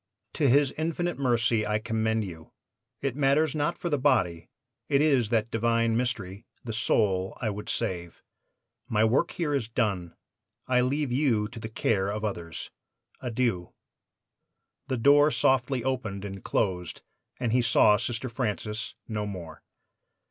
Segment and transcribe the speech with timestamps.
[0.33, 2.51] To His infinite mercy I commend you.
[3.03, 4.49] It matters not for the body;
[4.89, 8.23] it is that divine mystery, the soul, I would save.
[8.89, 10.15] My work here is done.
[10.67, 12.71] I leave you to the care of others.
[13.21, 13.73] Adieu.'
[14.87, 17.03] "The door softly opened and closed,
[17.39, 19.61] and he saw Sister Francis no more.